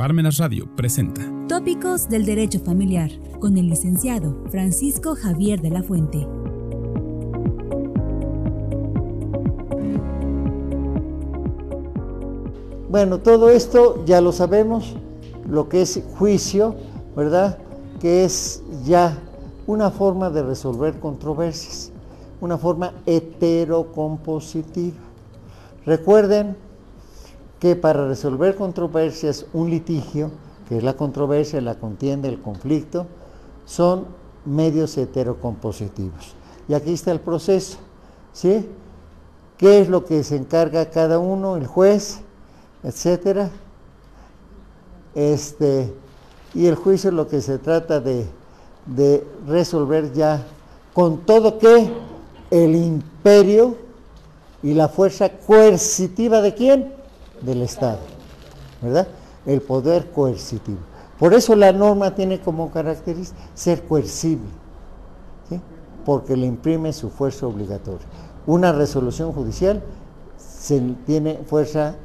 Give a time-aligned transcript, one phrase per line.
[0.00, 6.26] Parmenas Radio presenta Tópicos del Derecho Familiar con el licenciado Francisco Javier de la Fuente.
[12.88, 14.96] Bueno, todo esto ya lo sabemos,
[15.46, 16.76] lo que es juicio,
[17.14, 17.58] ¿verdad?
[18.00, 19.18] Que es ya
[19.66, 21.92] una forma de resolver controversias,
[22.40, 24.96] una forma heterocompositiva.
[25.84, 26.56] Recuerden
[27.60, 30.30] que para resolver controversias, un litigio,
[30.68, 33.06] que es la controversia, la contienda, el conflicto,
[33.66, 34.06] son
[34.46, 36.34] medios heterocompositivos.
[36.68, 37.78] Y aquí está el proceso,
[38.32, 38.66] ¿sí?
[39.58, 42.20] ¿Qué es lo que se encarga cada uno, el juez,
[42.82, 43.50] etcétera?
[45.14, 45.92] Este,
[46.54, 48.26] y el juicio es lo que se trata de,
[48.86, 50.46] de resolver ya
[50.94, 51.90] con todo que
[52.50, 53.76] el imperio
[54.62, 56.99] y la fuerza coercitiva de quién?
[57.42, 57.98] Del Estado,
[58.82, 59.08] ¿verdad?
[59.46, 60.78] El poder coercitivo.
[61.18, 64.48] Por eso la norma tiene como característica ser coercible,
[65.48, 65.60] ¿sí?
[66.04, 68.06] porque le imprime su fuerza obligatoria.
[68.46, 69.82] Una resolución judicial
[70.38, 71.96] se tiene fuerza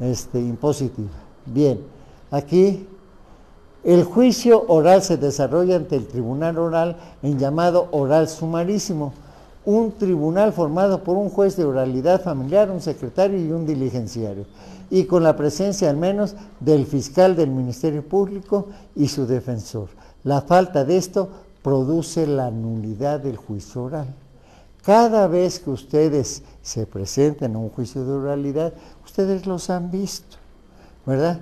[0.00, 1.08] este, impositiva.
[1.46, 1.80] Bien,
[2.30, 2.86] aquí
[3.84, 9.12] el juicio oral se desarrolla ante el tribunal oral en llamado oral sumarísimo
[9.64, 14.44] un tribunal formado por un juez de oralidad familiar, un secretario y un diligenciario,
[14.90, 19.88] y con la presencia al menos del fiscal del Ministerio Público y su defensor.
[20.24, 21.28] La falta de esto
[21.62, 24.14] produce la nulidad del juicio oral.
[24.84, 28.72] Cada vez que ustedes se presenten a un juicio de oralidad,
[29.04, 30.36] ustedes los han visto,
[31.06, 31.38] ¿verdad?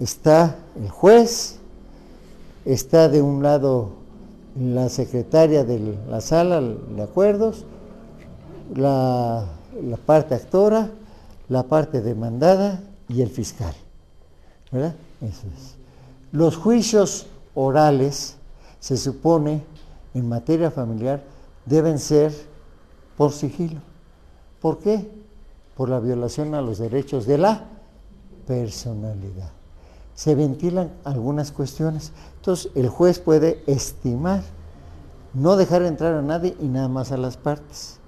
[0.00, 1.58] Está el juez,
[2.64, 3.99] está de un lado
[4.58, 7.64] la secretaria de la sala de acuerdos,
[8.74, 9.46] la,
[10.06, 10.90] parte actora,
[11.48, 13.74] la parte demandada y el fiscal.
[14.72, 14.94] ¿Verdad?
[15.20, 15.76] Eso es.
[16.32, 18.36] Los juicios orales,
[18.78, 19.62] se supone,
[20.14, 21.22] en materia familiar,
[21.66, 22.32] deben ser
[23.16, 23.80] por sigilo.
[24.60, 25.10] ¿Por qué?
[25.76, 27.64] Por la violación a los derechos de la
[28.46, 29.59] personalidad
[30.20, 32.12] se ventilan algunas cuestiones.
[32.36, 34.42] Entonces el juez puede estimar,
[35.32, 37.98] no dejar entrar a nadie y nada más a las partes.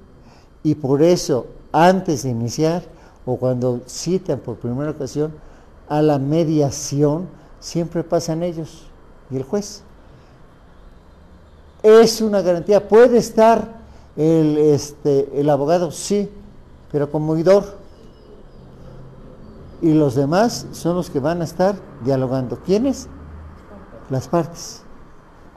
[0.62, 2.82] Y por eso, antes de iniciar
[3.24, 5.32] o cuando citan por primera ocasión
[5.88, 7.28] a la mediación,
[7.60, 8.88] siempre pasan ellos
[9.30, 9.80] y el juez.
[11.82, 12.86] Es una garantía.
[12.86, 13.66] ¿Puede estar
[14.18, 15.90] el, este, el abogado?
[15.90, 16.28] Sí,
[16.90, 17.81] pero como oidor
[19.82, 22.58] y los demás son los que van a estar dialogando.
[22.64, 23.08] ¿Quiénes?
[24.08, 24.82] Las partes.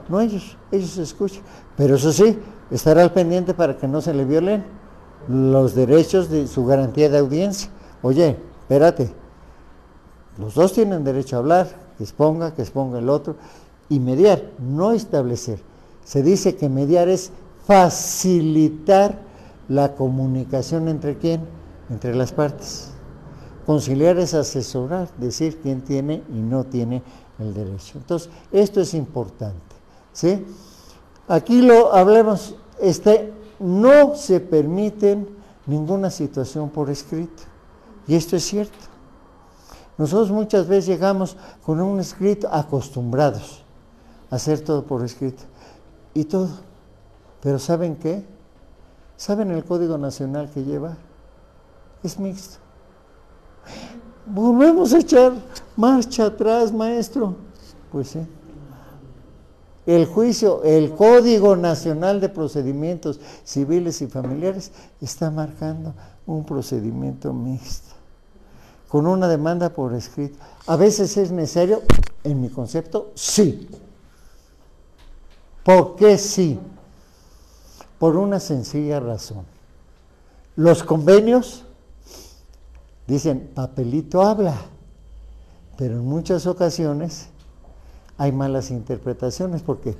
[0.08, 1.42] No ellos, ellos escuchan.
[1.76, 2.38] Pero eso sí,
[2.70, 4.64] estará al pendiente para que no se le violen
[5.28, 7.70] los derechos de su garantía de audiencia.
[8.02, 9.12] Oye, espérate,
[10.38, 13.36] los dos tienen derecho a hablar, que exponga, que exponga el otro,
[13.88, 15.60] y mediar, no establecer.
[16.04, 17.30] Se dice que mediar es
[17.64, 19.20] facilitar
[19.68, 21.42] la comunicación entre quién,
[21.90, 22.95] entre las partes.
[23.66, 27.02] Conciliar es asesorar, decir quién tiene y no tiene
[27.40, 27.98] el derecho.
[27.98, 29.74] Entonces, esto es importante.
[30.12, 30.46] ¿sí?
[31.26, 35.28] Aquí lo hablemos, este, no se permiten
[35.66, 37.42] ninguna situación por escrito.
[38.06, 38.78] Y esto es cierto.
[39.98, 43.64] Nosotros muchas veces llegamos con un escrito acostumbrados
[44.30, 45.42] a hacer todo por escrito.
[46.14, 46.50] Y todo.
[47.42, 48.24] Pero ¿saben qué?
[49.16, 50.96] ¿Saben el Código Nacional que lleva?
[52.04, 52.65] Es mixto.
[54.26, 55.32] Volvemos a echar
[55.76, 57.36] marcha atrás, maestro.
[57.92, 58.20] Pues sí.
[59.86, 65.94] El juicio, el Código Nacional de Procedimientos Civiles y Familiares está marcando
[66.26, 67.94] un procedimiento mixto,
[68.88, 70.38] con una demanda por escrito.
[70.66, 71.82] A veces es necesario,
[72.24, 73.68] en mi concepto, sí.
[75.62, 76.58] ¿Por qué sí?
[78.00, 79.44] Por una sencilla razón.
[80.56, 81.65] Los convenios
[83.06, 84.54] Dicen, papelito habla,
[85.76, 87.28] pero en muchas ocasiones
[88.18, 89.96] hay malas interpretaciones porque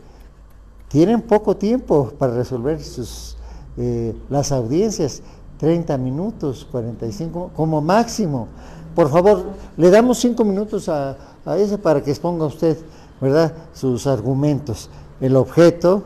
[0.88, 3.36] tienen poco tiempo para resolver sus,
[3.76, 5.22] eh, las audiencias,
[5.58, 8.48] 30 minutos, 45 como máximo.
[8.94, 9.44] Por favor,
[9.76, 12.76] le damos 5 minutos a, a ese para que exponga usted,
[13.20, 16.04] ¿verdad?, sus argumentos, el objeto,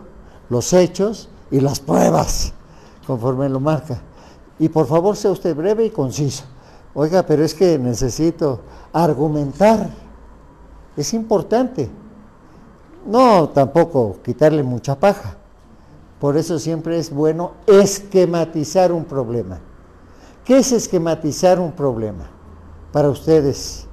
[0.51, 2.53] los hechos y las pruebas,
[3.07, 4.01] conforme lo marca.
[4.59, 6.45] Y por favor, sea usted breve y conciso.
[6.95, 8.61] Oiga, pero es que necesito
[8.93, 9.89] argumentar.
[10.97, 11.89] Es importante.
[13.07, 15.37] No tampoco quitarle mucha paja.
[16.19, 19.59] Por eso siempre es bueno esquematizar un problema.
[20.45, 22.29] ¿Qué es esquematizar un problema
[22.93, 23.87] para ustedes?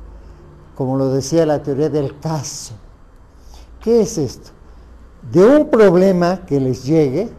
[0.77, 2.75] como lo decía la teoría del caso.
[3.81, 4.51] ¿Qué es esto?
[5.31, 7.29] De un problema que les llegue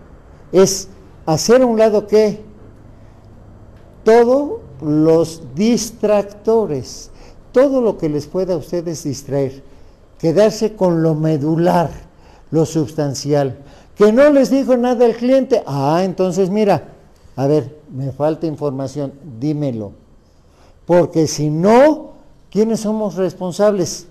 [0.50, 0.88] es
[1.24, 2.44] hacer a un lado qué?
[4.02, 7.10] Todos los distractores,
[7.52, 9.62] todo lo que les pueda a ustedes distraer,
[10.18, 11.90] quedarse con lo medular,
[12.50, 13.58] lo sustancial.
[13.96, 16.92] Que no les dijo nada el cliente, ah, entonces mira,
[17.36, 19.92] a ver, me falta información, dímelo.
[20.86, 22.12] Porque si no,
[22.50, 24.06] ¿quiénes somos responsables?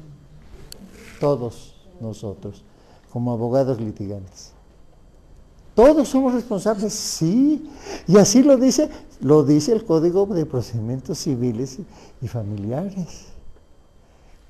[1.20, 2.64] Todos nosotros,
[3.12, 4.57] como abogados litigantes.
[5.78, 7.70] Todos somos responsables, sí.
[8.08, 8.90] Y así lo dice,
[9.22, 11.78] lo dice el Código de Procedimientos Civiles
[12.20, 13.28] y Familiares.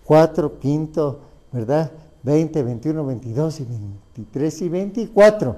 [0.06, 1.20] Cuatro, quinto,
[1.52, 1.92] ¿verdad?
[2.24, 5.56] 20, 21, 22 y 23 y 24,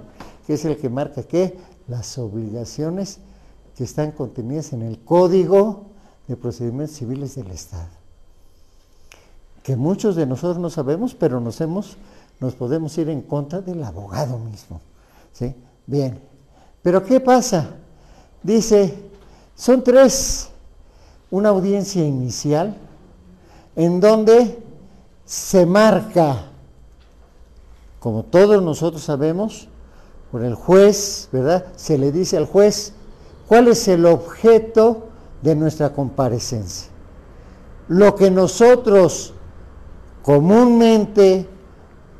[0.48, 1.56] que es el que marca que
[1.88, 3.20] las obligaciones
[3.78, 5.84] que están contenidas en el Código
[6.28, 7.90] de Procedimientos Civiles del Estado.
[9.62, 11.98] Que muchos de nosotros no sabemos, pero nos hemos,
[12.40, 14.82] nos podemos ir en contra del abogado mismo.
[15.86, 16.20] Bien.
[16.84, 17.72] Pero ¿qué pasa?
[18.44, 18.94] Dice,
[19.56, 20.50] son tres,
[21.32, 22.76] una audiencia inicial
[23.76, 24.60] en donde
[25.26, 26.38] se marca,
[28.00, 29.68] como todos nosotros sabemos,
[30.32, 31.66] por el juez, ¿verdad?
[31.76, 32.94] Se le dice al juez
[33.48, 35.08] cuál es el objeto
[35.42, 36.90] de nuestra comparecencia.
[37.88, 39.34] Lo que nosotros
[40.22, 41.48] comúnmente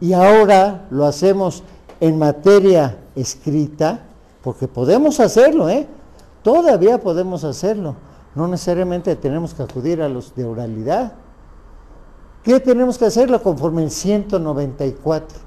[0.02, 1.64] y ahora lo hacemos
[2.00, 4.02] en materia escrita,
[4.44, 5.88] porque podemos hacerlo, ¿eh?
[6.44, 7.96] Todavía podemos hacerlo.
[8.36, 11.14] No necesariamente tenemos que acudir a los de oralidad.
[12.44, 15.40] ¿Qué tenemos que hacerlo conforme el 194?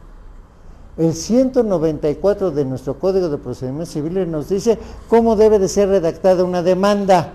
[0.98, 4.78] El 194 de nuestro Código de Procedimientos Civiles nos dice
[5.08, 7.32] cómo debe de ser redactada una demanda.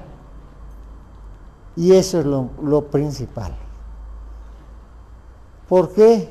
[1.76, 3.56] Y eso es lo, lo principal.
[5.68, 6.30] ¿Por qué?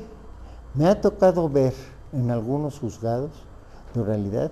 [0.73, 1.73] Me ha tocado ver
[2.13, 3.46] en algunos juzgados
[3.97, 4.51] de oralidad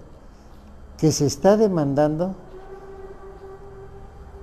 [0.97, 2.35] que se está demandando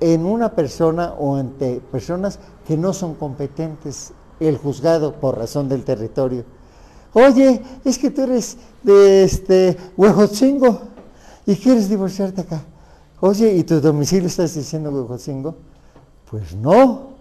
[0.00, 5.84] en una persona o ante personas que no son competentes el juzgado por razón del
[5.84, 6.44] territorio.
[7.14, 10.81] Oye, es que tú eres de este Huejotzingo
[11.46, 12.62] y quieres divorciarte acá.
[13.20, 15.54] Oye, ¿y tu domicilio estás diciendo Huejotzingo?
[16.31, 17.12] Pues no.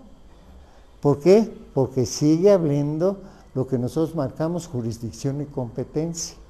[1.01, 1.51] ¿Por qué?
[1.73, 3.19] Porque sigue hablando
[3.53, 6.40] lo que nosotros marcamos jurisdicción y competencia.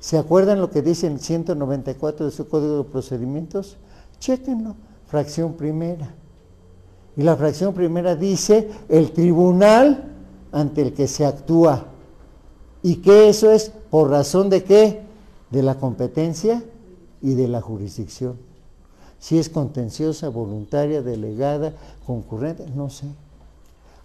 [0.00, 3.76] ¿Se acuerdan lo que dice en 194 de su Código de Procedimientos?
[4.18, 4.74] Chéquenlo,
[5.06, 6.14] fracción primera.
[7.16, 10.10] Y la fracción primera dice el tribunal
[10.52, 11.84] ante el que se actúa.
[12.82, 15.02] Y que eso es por razón de qué?
[15.50, 16.64] De la competencia
[17.20, 18.38] y de la jurisdicción.
[19.18, 21.74] Si es contenciosa, voluntaria, delegada,
[22.06, 23.06] concurrente, no sé.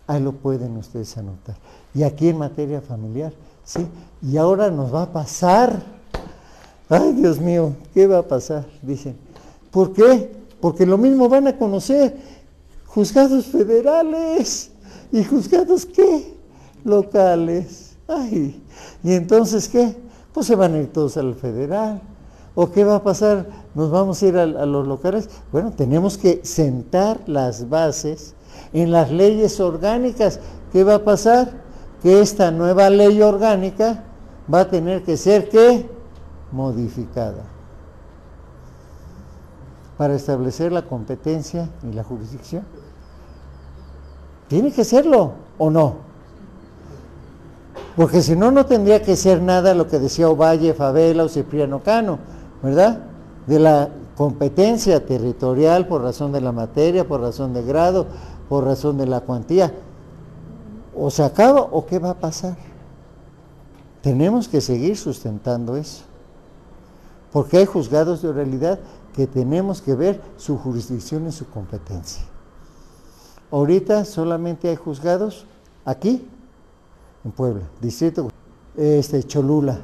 [0.07, 1.55] Ahí lo pueden ustedes anotar.
[1.93, 3.31] Y aquí en materia familiar,
[3.65, 3.85] ¿sí?
[4.21, 5.83] Y ahora nos va a pasar.
[6.87, 8.65] Ay, Dios mío, ¿qué va a pasar?
[8.81, 9.17] Dicen.
[9.71, 10.31] ¿Por qué?
[10.61, 12.15] Porque lo mismo van a conocer
[12.85, 14.71] juzgados federales
[15.11, 16.33] y juzgados qué?
[16.85, 17.95] Locales.
[18.07, 18.63] Ay,
[19.03, 19.95] ¿y entonces qué?
[20.33, 22.01] Pues se van a ir todos al federal.
[22.53, 23.47] ¿O qué va a pasar?
[23.73, 25.29] ¿Nos vamos a ir a, a los locales?
[25.51, 28.33] Bueno, tenemos que sentar las bases
[28.71, 30.39] en las leyes orgánicas.
[30.71, 31.64] ¿Qué va a pasar?
[32.05, 34.03] Que esta nueva ley orgánica
[34.53, 35.49] va a tener que ser
[36.51, 37.41] modificada
[39.97, 42.61] para establecer la competencia y la jurisdicción.
[44.47, 45.95] Tiene que serlo o no.
[47.95, 51.81] Porque si no, no tendría que ser nada lo que decía Ovalle, Favela o Cipriano
[51.81, 52.19] Cano,
[52.61, 52.99] ¿verdad?
[53.47, 58.05] De la competencia territorial por razón de la materia, por razón de grado,
[58.47, 59.73] por razón de la cuantía.
[60.95, 62.55] O se acaba o qué va a pasar.
[64.01, 66.03] Tenemos que seguir sustentando eso.
[67.31, 68.79] Porque hay juzgados de oralidad
[69.13, 72.23] que tenemos que ver su jurisdicción y su competencia.
[73.51, 75.45] Ahorita solamente hay juzgados
[75.85, 76.27] aquí,
[77.23, 78.29] en Puebla, distrito
[78.75, 79.79] este, Cholula,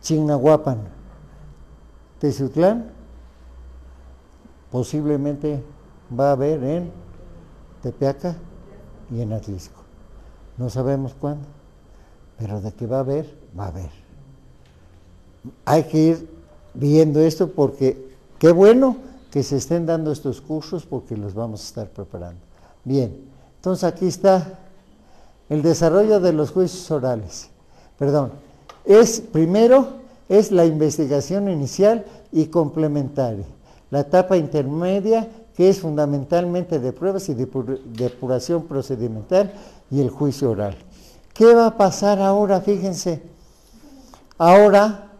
[0.00, 0.78] Chignahuapan,
[2.18, 2.90] Tezutlán,
[4.70, 5.62] posiblemente
[6.18, 6.92] va a haber en
[7.82, 8.36] Tepeaca
[9.10, 9.82] y en Atlisco.
[10.56, 11.46] No sabemos cuándo,
[12.38, 13.26] pero de que va a haber,
[13.58, 13.90] va a haber.
[15.64, 16.28] Hay que ir
[16.74, 18.96] viendo esto porque qué bueno
[19.30, 22.40] que se estén dando estos cursos porque los vamos a estar preparando.
[22.84, 23.16] Bien,
[23.56, 24.58] entonces aquí está
[25.48, 27.50] el desarrollo de los juicios orales.
[27.98, 28.32] Perdón,
[28.84, 29.98] es primero
[30.28, 33.46] es la investigación inicial y complementaria.
[33.90, 37.48] La etapa intermedia que es fundamentalmente de pruebas y de
[37.86, 39.52] depuración procedimental
[39.90, 40.76] y el juicio oral.
[41.34, 42.60] ¿Qué va a pasar ahora?
[42.60, 43.24] Fíjense.
[44.38, 45.10] Ahora,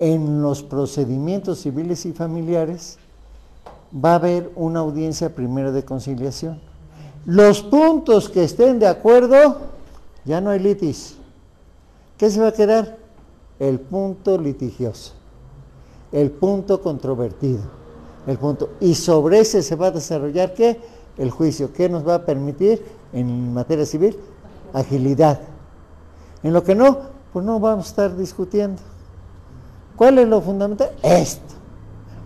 [0.00, 2.98] en los procedimientos civiles y familiares,
[3.94, 6.60] va a haber una audiencia primero de conciliación.
[7.24, 9.58] Los puntos que estén de acuerdo,
[10.24, 11.14] ya no hay litis.
[12.16, 12.98] ¿Qué se va a quedar?
[13.60, 15.12] El punto litigioso,
[16.10, 17.78] el punto controvertido,
[18.28, 18.70] el punto.
[18.80, 20.78] Y sobre ese se va a desarrollar qué?
[21.16, 21.72] El juicio.
[21.72, 22.82] ¿Qué nos va a permitir
[23.12, 24.16] en materia civil?
[24.72, 25.40] Agilidad.
[26.42, 26.98] En lo que no,
[27.32, 28.80] pues no vamos a estar discutiendo.
[29.96, 30.90] ¿Cuál es lo fundamental?
[31.02, 31.54] Esto.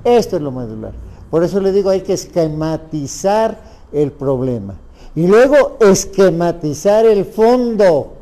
[0.04, 0.92] Esto es lo medular.
[1.30, 3.58] Por eso le digo, hay que esquematizar
[3.92, 4.74] el problema.
[5.14, 8.14] Y luego esquematizar el fondo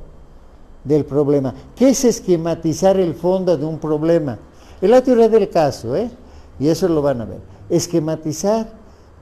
[0.85, 1.55] del problema.
[1.75, 4.39] ¿Qué es esquematizar el fondo de un problema?
[4.81, 6.11] Es la teoría del caso, ¿eh?
[6.59, 7.41] Y eso lo van a ver.
[7.71, 8.73] Esquematizar,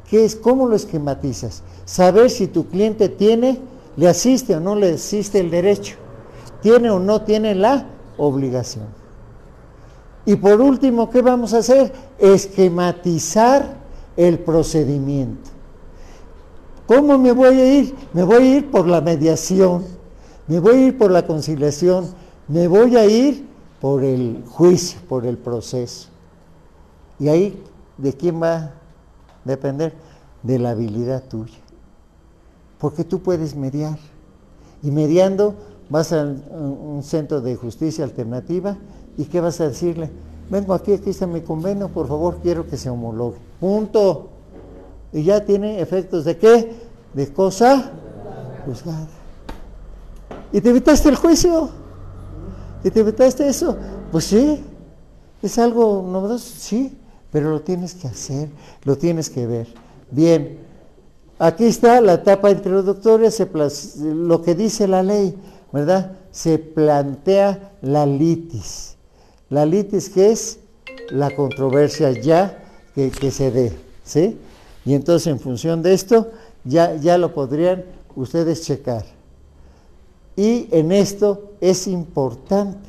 [0.08, 0.34] ¿qué es?
[0.34, 1.62] ¿Cómo lo esquematizas?
[1.84, 3.60] Saber si tu cliente tiene,
[3.96, 5.96] le asiste o no le asiste el derecho.
[6.62, 7.86] Tiene o no tiene la
[8.16, 8.86] obligación.
[10.26, 11.92] Y por último, ¿qué vamos a hacer?
[12.18, 13.76] Esquematizar
[14.16, 15.50] el procedimiento.
[16.86, 17.94] ¿Cómo me voy a ir?
[18.12, 19.84] Me voy a ir por la mediación,
[20.46, 22.08] me voy a ir por la conciliación,
[22.48, 23.46] me voy a ir
[23.80, 26.08] por el juicio, por el proceso.
[27.20, 27.62] Y ahí,
[27.98, 28.72] ¿de quién va a
[29.44, 29.94] depender?
[30.42, 31.58] De la habilidad tuya.
[32.78, 33.98] Porque tú puedes mediar.
[34.82, 35.54] Y mediando
[35.90, 38.76] vas a un centro de justicia alternativa
[39.18, 40.08] ¿Y qué vas a decirle?
[40.48, 43.36] Vengo aquí, aquí está mi convenio, por favor, quiero que se homologue.
[43.60, 44.28] Punto.
[45.12, 46.72] Y ya tiene efectos de qué?
[47.12, 47.90] De cosa
[48.64, 49.08] juzgada.
[50.52, 51.68] ¿Y te evitaste el juicio?
[52.84, 53.76] ¿Y te evitaste eso?
[54.12, 54.64] Pues sí,
[55.42, 56.96] es algo novedoso, sí,
[57.30, 58.48] pero lo tienes que hacer,
[58.84, 59.66] lo tienes que ver.
[60.10, 60.58] Bien,
[61.38, 63.30] aquí está la etapa introductoria,
[64.02, 65.34] lo que dice la ley,
[65.72, 66.12] ¿verdad?
[66.30, 68.96] Se plantea la litis.
[69.50, 70.58] La litis que es
[71.10, 74.38] la controversia ya que, se dé, ¿sí?
[74.84, 76.30] Y entonces en función de esto
[76.64, 77.84] ya, ya lo podrían
[78.16, 79.04] ustedes checar.
[80.36, 82.88] Y en esto es importante.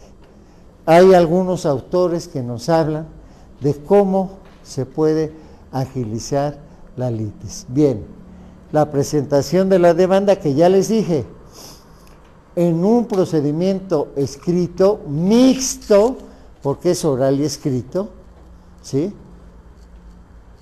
[0.86, 3.19] Hay algunos autores que nos hablan
[3.62, 5.34] de cómo se puede
[5.72, 6.58] agilizar
[6.96, 7.66] la litis.
[7.68, 8.06] Bien,
[8.72, 11.26] la presentación de la demanda que ya les dije,
[12.56, 16.18] en un procedimiento escrito mixto,
[16.62, 18.10] porque es oral y escrito,
[18.82, 19.14] ¿sí?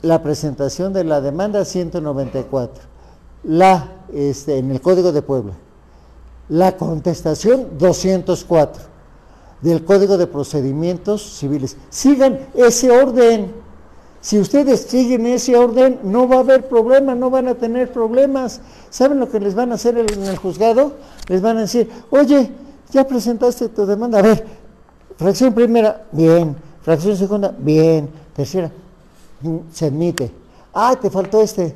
[0.02, 2.84] La presentación de la demanda 194,
[3.44, 5.54] la, este, en el Código de Puebla,
[6.50, 8.97] la contestación 204
[9.62, 11.78] del Código de Procedimientos Civiles.
[11.90, 13.52] Sigan ese orden.
[14.22, 18.62] Si ustedes siguen ese orden, no va a haber problema, no van a tener problemas.
[18.90, 20.94] ¿Saben lo que les van a hacer en el juzgado?
[21.28, 22.52] Les van a decir, oye,
[22.92, 24.46] ya presentaste tu demanda, a ver,
[25.18, 26.56] Fracción primera, bien.
[26.84, 28.10] Fracción segunda, bien.
[28.36, 28.72] Tercera,
[29.42, 30.32] mm, se admite.
[30.74, 31.76] Ah, te faltó este.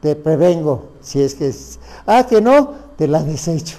[0.00, 1.78] Te prevengo, si es que es.
[2.06, 3.76] Ah, que no, te la desecho.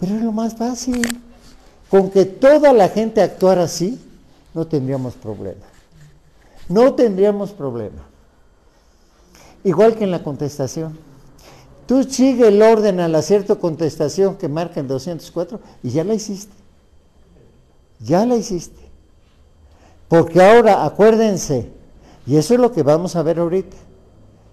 [0.00, 1.02] Pero es lo más fácil.
[1.92, 4.00] Con que toda la gente actuara así,
[4.54, 5.60] no tendríamos problema.
[6.66, 8.02] No tendríamos problema.
[9.62, 10.98] Igual que en la contestación.
[11.84, 16.14] Tú sigue el orden al hacer tu contestación que marca en 204 y ya la
[16.14, 16.54] hiciste.
[18.00, 18.80] Ya la hiciste.
[20.08, 21.68] Porque ahora, acuérdense,
[22.26, 23.76] y eso es lo que vamos a ver ahorita,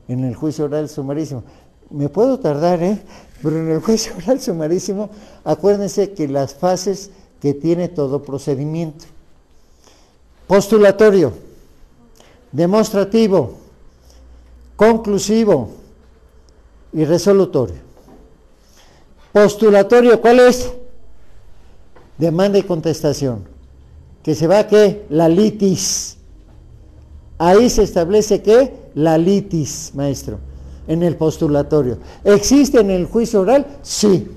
[0.10, 1.46] en el juicio oral sumarísimo.
[1.89, 3.01] Me puedo tardar, ¿eh?
[3.41, 5.10] Pero en el juicio oral sumarísimo,
[5.46, 9.05] acuérdense que las fases que tiene todo procedimiento.
[10.48, 11.34] Postulatorio,
[12.51, 13.53] demostrativo,
[14.75, 15.69] conclusivo
[16.93, 17.77] y resolutorio.
[19.31, 20.69] Postulatorio, ¿cuál es?
[22.19, 23.46] demanda y contestación,
[24.22, 25.05] que se va a qué?
[25.10, 26.17] La litis.
[27.39, 30.38] Ahí se establece que la litis, maestro,
[30.88, 31.98] en el postulatorio.
[32.25, 33.65] ¿Existe en el juicio oral?
[33.81, 34.29] Sí.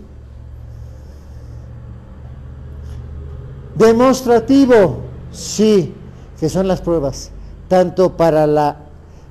[3.74, 4.98] Demostrativo,
[5.30, 5.94] sí,
[6.38, 7.30] que son las pruebas,
[7.68, 8.76] tanto para la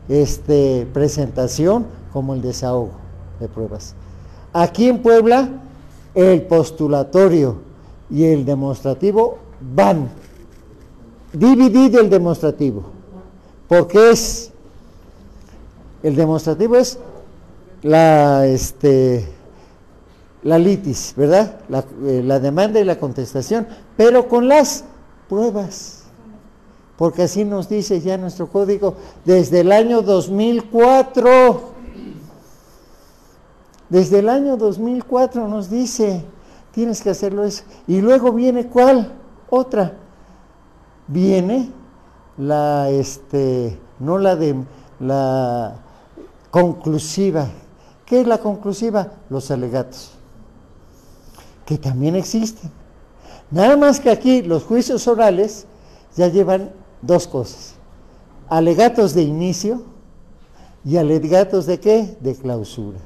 [0.10, 2.92] este, presentación como el desahogo
[3.40, 3.96] de pruebas.
[4.54, 5.50] Aquí en Puebla,
[6.16, 7.58] el postulatorio
[8.10, 9.38] y el demostrativo
[9.74, 10.10] van.
[11.34, 12.84] Dividido el demostrativo.
[13.68, 14.52] Porque es,
[16.04, 17.00] el demostrativo es
[17.84, 19.28] la, este,
[20.44, 21.60] la litis, ¿verdad?
[22.06, 23.68] Eh, la, demanda y la contestación,
[23.98, 24.84] pero con las
[25.30, 25.98] pruebas.
[26.98, 28.96] porque así nos dice ya nuestro código
[29.26, 31.72] desde el año 2004.
[33.90, 36.24] Desde el año 2004 nos dice,
[36.72, 37.64] tienes que hacerlo eso.
[37.88, 39.12] Y luego viene cuál?
[39.50, 39.98] Otra.
[41.08, 41.72] Viene
[42.38, 44.56] la, este, no la de,
[45.02, 45.76] la
[46.52, 47.48] conclusiva.
[48.06, 49.12] ¿Qué es la conclusiva?
[49.30, 50.12] Los alegatos,
[51.72, 52.70] que también existen.
[53.50, 55.66] Nada más que aquí los juicios orales
[56.18, 56.70] ya llevan
[57.02, 57.76] dos cosas.
[58.50, 59.82] Alegatos de inicio
[60.84, 62.18] y alegatos de qué?
[62.20, 63.00] De clausura.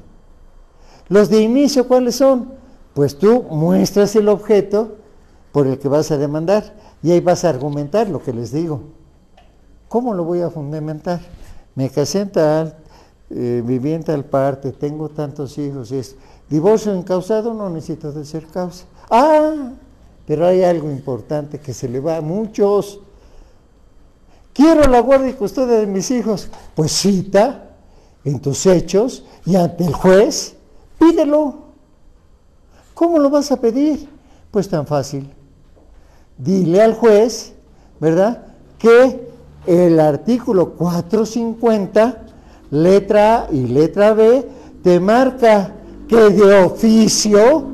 [1.08, 2.54] Los de inicio, ¿cuáles son?
[2.92, 4.96] Pues tú muestras el objeto
[5.52, 8.80] por el que vas a demandar y ahí vas a argumentar lo que les digo.
[9.86, 11.20] ¿Cómo lo voy a fundamentar?
[11.76, 12.76] Me casé en tal,
[13.30, 16.16] eh, viví en tal parte, tengo tantos hijos y es
[16.48, 18.84] divorcio encausado, no necesito de ser causa.
[19.10, 19.72] Ah,
[20.26, 23.00] pero hay algo importante que se le va a muchos.
[24.52, 26.48] Quiero la guardia y custodia de mis hijos.
[26.74, 27.70] Pues cita
[28.24, 30.56] en tus hechos y ante el juez
[30.98, 31.54] Pídelo.
[32.94, 34.08] ¿Cómo lo vas a pedir?
[34.50, 35.30] Pues tan fácil.
[36.38, 37.54] Dile al juez,
[38.00, 38.46] ¿verdad?
[38.78, 39.28] Que
[39.66, 42.22] el artículo 450,
[42.70, 44.48] letra A y letra B,
[44.82, 45.74] te marca
[46.08, 47.64] que de oficio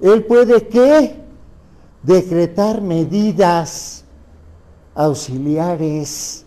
[0.00, 1.20] él puede que
[2.02, 4.04] decretar medidas
[4.94, 6.44] auxiliares.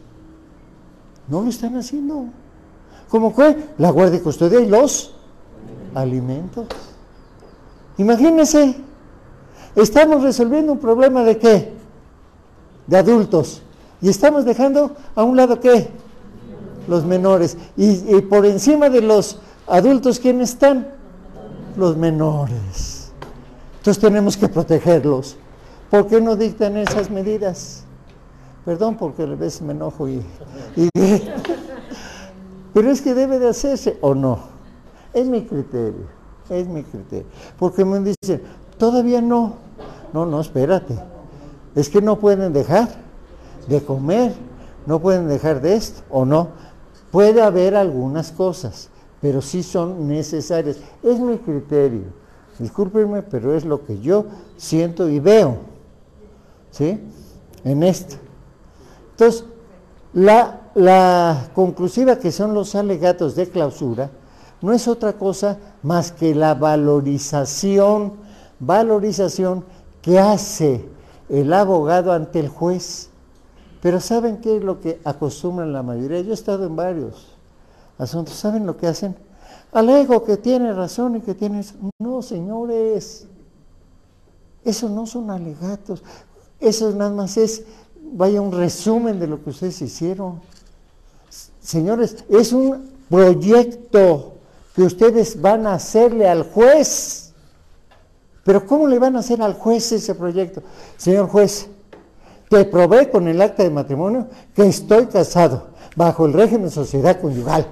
[1.28, 2.26] No lo están haciendo.
[3.10, 5.14] ¿Cómo que la guardia y custodia y los
[5.96, 6.68] alimentos.
[7.98, 8.76] Imagínense,
[9.76, 11.74] estamos resolviendo un problema de qué?
[12.88, 13.62] De adultos.
[14.02, 15.90] Y estamos dejando a un lado qué?
[16.88, 17.58] Los menores.
[17.78, 20.88] Y, por encima de los adultos, ¿quiénes están?
[21.76, 23.12] Los menores.
[23.78, 25.38] Entonces tenemos que protegerlos.
[25.90, 27.84] ¿Por qué no dictan esas medidas?
[28.66, 30.24] Perdón porque a veces me enojo y,
[30.76, 30.90] y
[32.74, 34.40] pero es que debe de hacerse o no.
[35.14, 36.08] Es mi criterio,
[36.50, 37.28] es mi criterio.
[37.60, 38.42] Porque me dicen,
[38.78, 39.56] todavía no.
[40.14, 40.98] No, no, espérate.
[41.76, 42.88] Es que no pueden dejar
[43.68, 44.34] de comer,
[44.86, 46.50] no pueden dejar de esto o no.
[47.12, 48.90] Puede haber algunas cosas,
[49.24, 50.76] pero sí son necesarias.
[51.02, 52.04] Es mi criterio.
[52.60, 54.26] Discúlpenme, pero es lo que yo
[54.58, 55.60] siento y veo.
[56.72, 57.00] ¿Sí?
[57.64, 58.18] En esto.
[59.12, 59.46] Entonces,
[60.14, 64.10] la, la conclusiva que son los alegatos de clausura,
[64.62, 68.16] no es otra cosa más que la valorización,
[68.60, 69.64] valorización
[70.02, 70.84] que hace
[71.30, 73.10] el abogado ante el juez.
[73.82, 76.20] Pero ¿saben qué es lo que acostumbran la mayoría?
[76.20, 77.33] Yo he estado en varios
[78.04, 78.36] asuntos.
[78.36, 79.16] ¿Saben lo que hacen?
[79.72, 81.66] Alego que tiene razón y que tiene...
[82.00, 83.26] No, señores.
[84.64, 86.04] Eso no son alegatos.
[86.60, 87.64] Eso nada más es,
[88.14, 90.40] vaya, un resumen de lo que ustedes hicieron.
[91.60, 94.34] Señores, es un proyecto
[94.76, 97.34] que ustedes van a hacerle al juez.
[98.44, 100.62] Pero ¿cómo le van a hacer al juez ese proyecto?
[100.98, 101.68] Señor juez,
[102.50, 107.20] te probé con el acta de matrimonio que estoy casado bajo el régimen de sociedad
[107.20, 107.68] conyugal.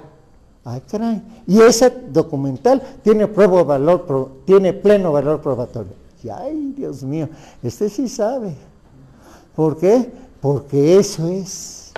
[0.64, 1.22] Ay, caray.
[1.46, 5.94] Y ese documental tiene prueba valor, tiene pleno valor probatorio.
[6.22, 7.28] Y ay, Dios mío,
[7.62, 8.54] este sí sabe.
[9.56, 10.12] ¿Por qué?
[10.40, 11.92] Porque eso es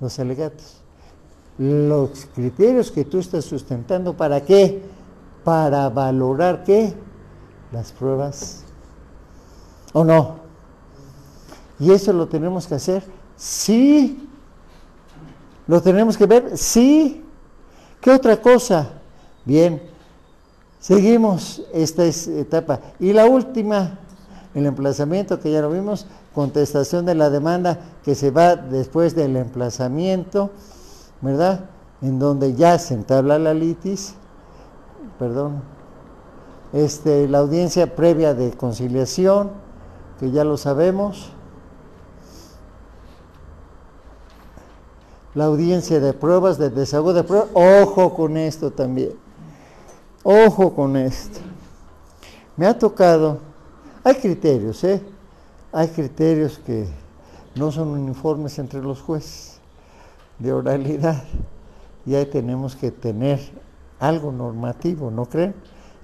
[0.00, 0.76] los alegatos
[1.58, 4.82] los criterios que tú estás sustentando, ¿para qué?
[5.44, 6.92] Para valorar qué?
[7.72, 8.64] Las pruebas.
[9.92, 10.36] ¿O no?
[11.78, 13.04] Y eso lo tenemos que hacer,
[13.36, 14.28] sí.
[15.66, 17.24] Lo tenemos que ver, sí.
[18.00, 18.90] ¿Qué otra cosa?
[19.44, 19.82] Bien,
[20.80, 22.80] seguimos esta etapa.
[22.98, 23.98] Y la última,
[24.54, 29.36] el emplazamiento que ya lo vimos, contestación de la demanda que se va después del
[29.36, 30.50] emplazamiento.
[31.20, 31.60] ¿verdad?
[32.02, 34.14] En donde ya se entabla la litis,
[35.18, 35.62] perdón,
[36.72, 39.50] este, la audiencia previa de conciliación,
[40.20, 41.30] que ya lo sabemos,
[45.36, 49.12] la audiencia de pruebas, de desahogo de pruebas, ojo con esto también,
[50.22, 51.40] ojo con esto.
[52.56, 53.38] Me ha tocado,
[54.02, 55.02] hay criterios, ¿eh?
[55.72, 56.88] Hay criterios que
[57.54, 59.60] no son uniformes entre los jueces
[60.38, 61.22] de oralidad.
[62.06, 63.38] Y ahí tenemos que tener
[63.98, 65.54] algo normativo, ¿no creen?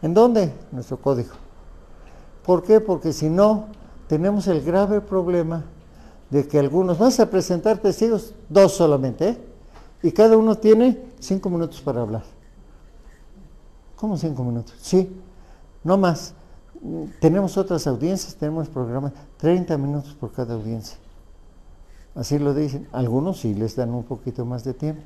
[0.03, 0.53] ¿En dónde?
[0.73, 1.33] Nuestro código.
[2.45, 2.81] ¿Por qué?
[2.81, 3.69] Porque si no,
[4.09, 5.65] tenemos el grave problema
[6.33, 9.39] de que algunos, vas a presentar testigos, dos solamente, ¿eh?
[10.03, 12.23] y cada uno tiene cinco minutos para hablar.
[13.97, 14.75] ¿Cómo cinco minutos?
[14.81, 15.15] Sí,
[15.85, 16.33] no más.
[17.21, 20.97] Tenemos otras audiencias, tenemos programas, 30 minutos por cada audiencia.
[22.15, 22.89] Así lo dicen.
[22.93, 25.03] Algunos sí les dan un poquito más de tiempo.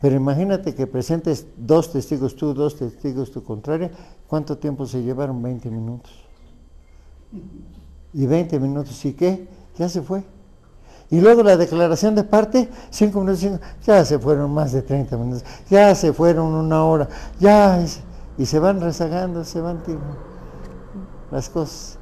[0.00, 3.90] Pero imagínate que presentes dos testigos tú, dos testigos tu contraria.
[4.28, 5.42] ¿Cuánto tiempo se llevaron?
[5.42, 6.12] 20 minutos.
[8.12, 9.59] Y 20 minutos, ¿y qué?
[9.80, 10.22] Ya se fue.
[11.10, 15.16] Y luego la declaración de parte, 5 minutos, cinco, ya se fueron más de 30
[15.16, 17.08] minutos, ya se fueron una hora,
[17.40, 17.82] ya,
[18.36, 20.18] y se van rezagando, se van tirando
[21.30, 21.98] las cosas.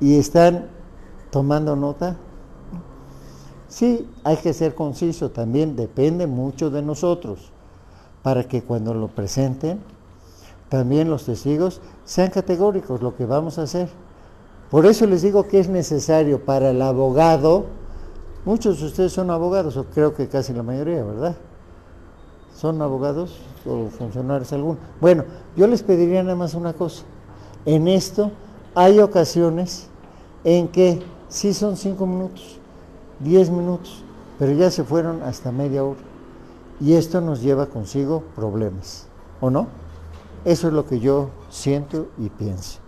[0.00, 0.66] Y están
[1.30, 2.16] tomando nota
[3.68, 7.52] Sí, hay que ser conciso, también depende mucho de nosotros,
[8.22, 9.80] para que cuando lo presenten,
[10.68, 13.88] también los testigos sean categóricos lo que vamos a hacer.
[14.72, 17.66] Por eso les digo que es necesario para el abogado,
[18.46, 21.36] muchos de ustedes son abogados, o creo que casi la mayoría, ¿verdad?
[22.56, 24.78] ¿Son abogados o funcionarios algunos?
[24.98, 25.24] Bueno,
[25.58, 27.02] yo les pediría nada más una cosa.
[27.66, 28.30] En esto
[28.74, 29.88] hay ocasiones
[30.42, 32.58] en que sí son cinco minutos,
[33.20, 34.02] 10 minutos,
[34.38, 36.00] pero ya se fueron hasta media hora.
[36.80, 39.06] Y esto nos lleva consigo problemas,
[39.38, 39.66] ¿o no?
[40.46, 42.81] Eso es lo que yo siento y pienso.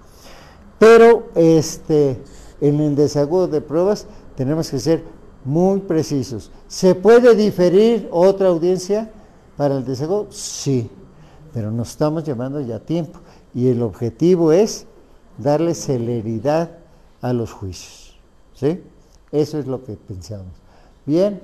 [0.79, 2.19] Pero este,
[2.61, 4.07] en el desagudo de pruebas
[4.37, 5.03] tenemos que ser
[5.45, 6.51] muy precisos.
[6.69, 9.11] ¿Se puede diferir otra audiencia
[9.57, 10.27] para el desagudo?
[10.31, 10.91] Sí,
[11.53, 13.21] pero nos estamos llevando ya tiempo.
[13.55, 14.87] Y el objetivo es
[15.39, 16.71] darle celeridad
[17.21, 18.17] a los juicios.
[18.55, 18.83] ¿Sí?
[19.31, 20.53] Eso es lo que pensamos.
[21.07, 21.41] Bien,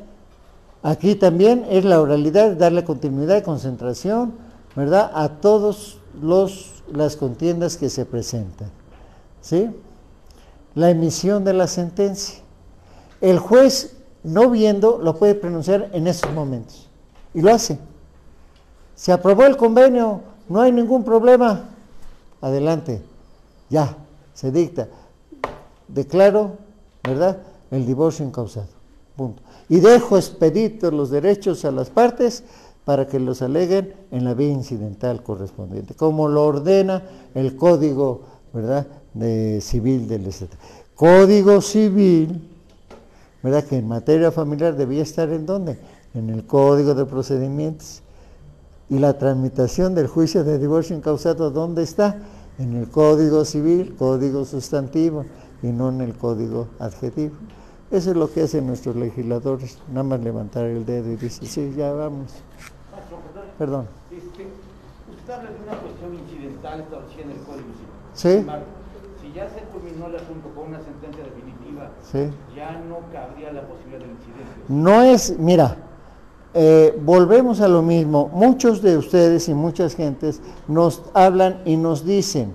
[0.83, 4.35] aquí también es la oralidad, darle continuidad y concentración,
[4.75, 5.11] ¿verdad?
[5.14, 8.71] A todos los las contiendas que se presentan.
[9.40, 9.70] ¿Sí?
[10.74, 12.40] La emisión de la sentencia.
[13.20, 16.88] El juez, no viendo, lo puede pronunciar en esos momentos.
[17.35, 17.79] Y lo hace.
[18.94, 21.70] Se aprobó el convenio, no hay ningún problema.
[22.40, 23.03] Adelante.
[23.68, 23.96] Ya,
[24.35, 24.88] se dicta.
[25.88, 26.57] Declaro,
[27.03, 27.38] ¿verdad?
[27.70, 28.68] el divorcio incausado.
[29.16, 29.42] Punto.
[29.68, 32.44] Y dejo expeditos los derechos a las partes
[32.85, 37.03] para que los aleguen en la vía incidental correspondiente, como lo ordena
[37.35, 38.22] el Código
[38.53, 38.87] ¿verdad?
[39.14, 40.53] De Civil del Estado.
[40.94, 42.46] Código Civil,
[43.42, 43.64] ¿verdad?
[43.64, 45.79] que en materia familiar debía estar en dónde?
[46.14, 48.03] En el Código de Procedimientos.
[48.88, 52.18] Y la tramitación del juicio de divorcio incausado, ¿dónde está?
[52.59, 55.25] En el Código Civil, Código Sustantivo,
[55.62, 57.35] y no en el Código Adjetivo.
[57.90, 61.75] Eso es lo que hacen nuestros legisladores, nada más levantar el dedo y decir, sí,
[61.77, 62.33] ya vamos.
[63.59, 63.87] Perdón.
[64.11, 64.46] Este,
[65.12, 68.44] usted habla de una cuestión incidental establecida en el Código Civil.
[68.44, 68.46] Sí.
[69.40, 72.29] Ya se culminó el asunto con una sentencia definitiva, sí.
[72.55, 74.53] ya no cabría la posibilidad del incidente.
[74.68, 75.79] No es, mira,
[76.53, 78.29] eh, volvemos a lo mismo.
[78.35, 82.55] Muchos de ustedes y muchas gentes nos hablan y nos dicen,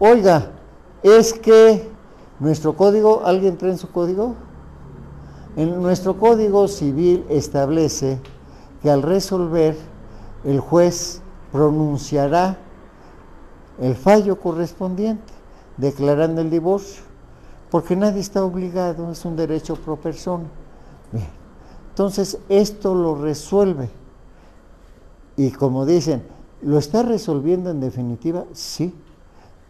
[0.00, 0.50] oiga,
[1.04, 1.88] es que
[2.40, 4.34] nuestro código, ¿alguien trae en su código?
[5.54, 8.18] En nuestro código civil establece
[8.82, 9.76] que al resolver
[10.42, 12.58] el juez pronunciará
[13.80, 15.33] el fallo correspondiente
[15.76, 17.02] declarando el divorcio,
[17.70, 20.44] porque nadie está obligado, es un derecho pro persona.
[21.90, 23.88] Entonces, esto lo resuelve.
[25.36, 26.22] Y como dicen,
[26.62, 28.44] ¿lo está resolviendo en definitiva?
[28.52, 28.94] Sí,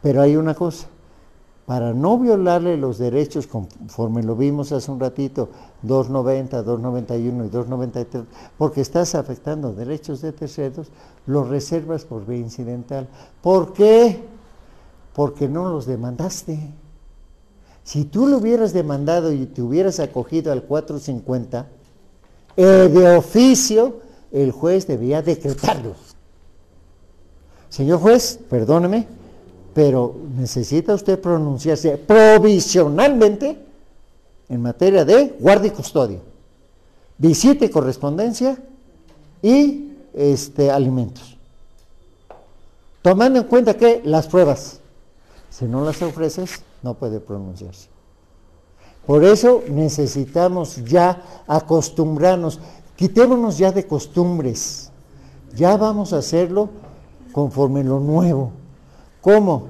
[0.03, 0.87] pero hay una cosa,
[1.67, 5.49] para no violarle los derechos conforme lo vimos hace un ratito,
[5.83, 8.25] 290, 291 y 293,
[8.59, 10.89] porque estás afectando derechos de terceros,
[11.27, 13.09] los reservas por vía incidental.
[13.43, 14.34] ¿Por qué?
[15.15, 16.59] Porque no los demandaste.
[17.85, 21.67] Si tú lo hubieras demandado y te hubieras acogido al 450,
[22.57, 24.01] eh, de oficio
[24.33, 25.97] el juez debía decretarlos.
[27.69, 29.07] Señor juez, perdóneme,
[29.75, 33.59] pero necesita usted pronunciarse provisionalmente
[34.49, 36.19] en materia de guardia y custodia,
[37.19, 38.57] visita y correspondencia
[39.43, 41.37] y este, alimentos.
[43.03, 44.81] Tomando en cuenta que las pruebas,
[45.57, 47.89] si no las ofreces, no puede pronunciarse.
[49.07, 52.59] Por eso necesitamos ya acostumbrarnos,
[52.97, 54.91] quitémonos ya de costumbres,
[55.55, 56.71] ya vamos a hacerlo
[57.31, 58.51] conforme lo nuevo.
[59.21, 59.69] ¿Cómo?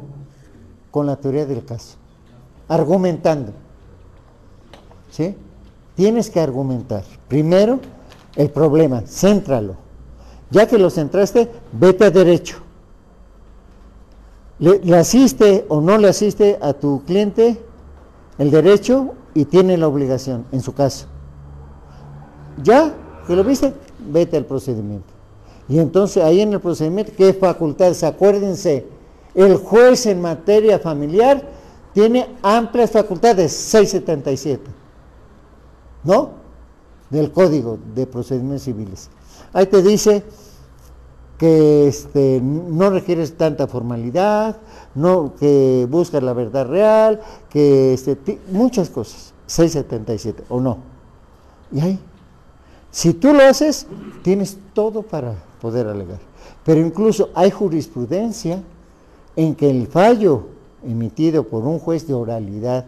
[0.90, 1.96] Con la teoría del caso,
[2.66, 3.52] argumentando.
[5.10, 5.36] ¿Sí?
[5.96, 7.04] Tienes que argumentar.
[7.28, 7.78] Primero,
[8.36, 9.76] el problema, céntralo.
[10.50, 12.63] Ya que lo centraste, vete a derecho.
[14.58, 17.60] Le, asiste o no le asiste a tu cliente
[18.38, 21.06] el derecho y tiene la obligación, en su caso.
[22.62, 22.94] Ya
[23.26, 25.12] que lo viste, vete al procedimiento.
[25.68, 28.04] Y entonces ahí en el procedimiento, ¿qué facultades?
[28.04, 28.86] Acuérdense,
[29.34, 31.42] el juez en materia familiar
[31.92, 34.84] tiene amplias facultades, 677.
[36.04, 36.30] ¿no?
[37.10, 39.10] Del Código de Procedimientos Civiles.
[39.52, 40.22] Ahí te dice
[41.38, 44.56] que este, no requieres tanta formalidad,
[44.94, 47.20] no, que buscas la verdad real,
[47.50, 48.16] que este,
[48.50, 49.32] muchas cosas.
[49.46, 50.78] 677, ¿o no?
[51.70, 51.98] Y ahí,
[52.90, 53.86] si tú lo haces,
[54.22, 56.18] tienes todo para poder alegar.
[56.64, 58.62] Pero incluso hay jurisprudencia
[59.36, 60.46] en que el fallo
[60.82, 62.86] emitido por un juez de oralidad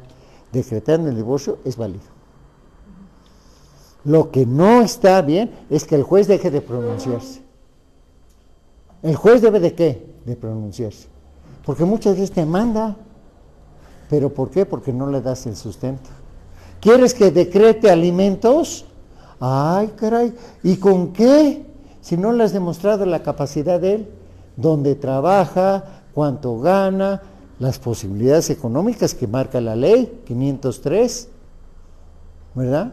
[0.52, 2.04] decretando el divorcio es válido.
[4.04, 7.45] Lo que no está bien es que el juez deje de pronunciarse.
[9.02, 10.14] El juez debe de qué?
[10.24, 11.09] De pronunciarse.
[11.64, 12.96] Porque muchas veces te manda.
[14.09, 14.66] ¿Pero por qué?
[14.66, 16.11] Porque no le das el sustento.
[16.80, 18.85] ¿Quieres que decrete alimentos?
[19.40, 20.35] Ay, caray.
[20.62, 21.66] ¿Y con qué?
[22.00, 24.09] Si no le has demostrado la capacidad de él,
[24.56, 27.22] dónde trabaja, cuánto gana,
[27.59, 31.28] las posibilidades económicas que marca la ley 503,
[32.54, 32.92] ¿verdad?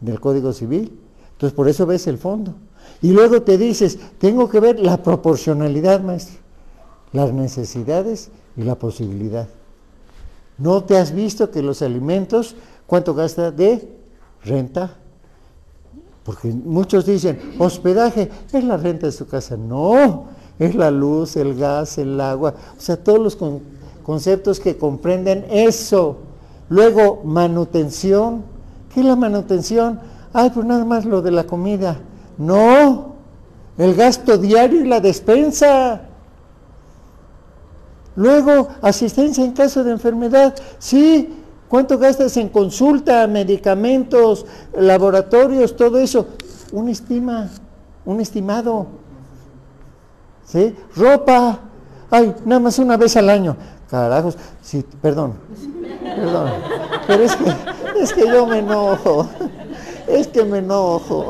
[0.00, 0.98] Del Código Civil.
[1.32, 2.54] Entonces, por eso ves el fondo.
[3.02, 6.38] Y luego te dices, tengo que ver la proporcionalidad, maestro,
[7.12, 9.48] las necesidades y la posibilidad.
[10.56, 12.54] ¿No te has visto que los alimentos,
[12.86, 13.88] cuánto gasta de
[14.44, 14.96] renta?
[16.22, 19.56] Porque muchos dicen, hospedaje es la renta de su casa.
[19.56, 20.26] No,
[20.60, 23.36] es la luz, el gas, el agua, o sea, todos los
[24.04, 26.18] conceptos que comprenden eso.
[26.68, 28.44] Luego, manutención.
[28.94, 29.98] ¿Qué es la manutención?
[30.32, 31.98] Ay, pues nada más lo de la comida.
[32.38, 33.14] No,
[33.78, 36.02] el gasto diario y la despensa.
[38.14, 40.54] Luego, asistencia en caso de enfermedad.
[40.78, 41.34] Sí,
[41.68, 44.44] ¿cuánto gastas en consulta, medicamentos,
[44.78, 46.26] laboratorios, todo eso?
[46.72, 47.48] Un estima,
[48.04, 48.86] un estimado.
[50.44, 50.76] ¿Sí?
[50.94, 51.60] Ropa.
[52.10, 53.56] Ay, nada más una vez al año.
[53.88, 55.34] Carajos, sí, perdón,
[56.02, 56.50] perdón.
[57.06, 57.52] Pero es que,
[58.00, 59.28] es que yo me enojo.
[60.06, 61.26] Es que me enojo.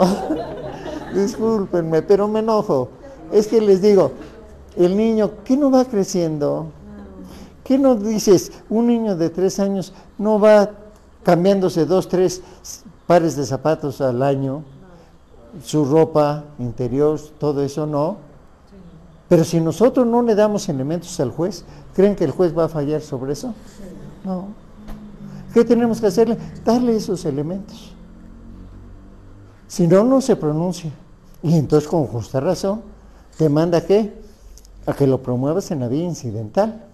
[1.14, 2.88] Discúlpenme, pero me enojo.
[3.31, 4.12] Es que les digo,
[4.77, 6.66] el niño, ¿qué no va creciendo?
[7.64, 8.53] ¿Qué no dices?
[8.68, 10.70] Un niño de tres años no va
[11.22, 12.42] cambiándose dos, tres
[13.07, 14.62] pares de zapatos al año,
[15.64, 18.16] su ropa interior, todo eso no.
[19.29, 22.68] Pero si nosotros no le damos elementos al juez, ¿creen que el juez va a
[22.68, 23.55] fallar sobre eso?
[24.25, 24.48] No.
[25.55, 26.37] ¿Qué tenemos que hacerle?
[26.64, 27.92] Darle esos elementos.
[29.68, 30.92] Si no, no se pronuncia.
[31.42, 32.83] Y entonces, con justa razón,
[33.37, 34.12] te manda a qué?
[34.87, 36.85] A que lo promuevas en la vía incidental.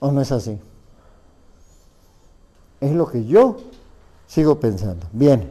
[0.00, 0.58] ¿O no es así?
[2.80, 3.56] Es lo que yo
[4.26, 5.06] sigo pensando.
[5.12, 5.50] Bien.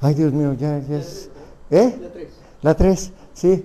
[0.00, 1.28] Ay, Dios mío, ya, ya es.
[1.70, 1.98] ¿Eh?
[2.00, 2.28] La 3.
[2.62, 3.64] La 3, sí.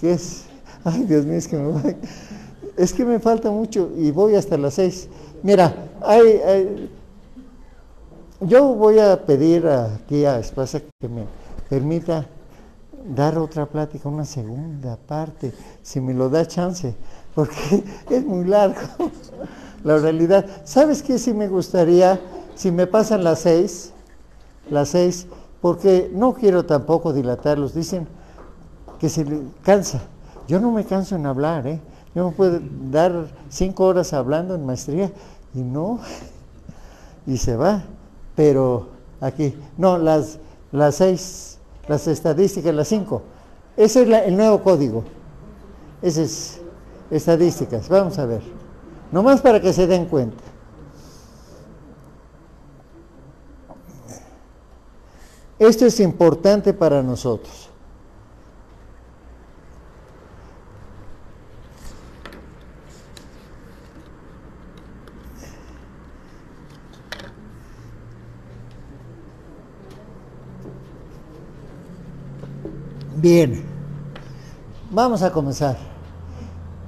[0.00, 0.44] ¿Qué es?
[0.84, 1.96] Ay, Dios mío, es que me
[2.76, 5.08] Es que me falta mucho y voy hasta las 6.
[5.42, 6.90] Mira, hay
[8.40, 11.24] yo voy a pedir aquí a Espasa que me
[11.68, 12.26] permita
[13.08, 16.94] dar otra plática, una segunda parte, si me lo da chance,
[17.34, 18.80] porque es muy largo
[19.84, 20.46] la realidad.
[20.64, 21.18] ¿Sabes qué?
[21.18, 22.20] Si me gustaría,
[22.54, 23.92] si me pasan las seis,
[24.70, 25.26] las seis,
[25.60, 28.06] porque no quiero tampoco dilatarlos, dicen
[28.98, 29.24] que se
[29.62, 30.02] cansa.
[30.48, 31.80] Yo no me canso en hablar, ¿eh?
[32.14, 35.10] Yo me puedo dar cinco horas hablando en maestría
[35.54, 36.00] y no,
[37.26, 37.84] y se va
[38.36, 38.88] pero
[39.20, 40.38] aquí, no, las,
[40.70, 43.22] las seis, las estadísticas, las cinco.
[43.76, 45.02] Ese es el nuevo código.
[46.02, 46.60] Ese es
[47.10, 47.88] estadísticas.
[47.88, 48.42] Vamos a ver.
[49.10, 50.42] Nomás para que se den cuenta.
[55.58, 57.70] Esto es importante para nosotros.
[73.28, 73.60] Bien,
[74.88, 75.76] vamos a comenzar.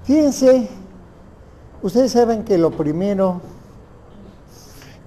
[0.04, 0.68] Fíjense,
[1.82, 3.40] ustedes saben que lo primero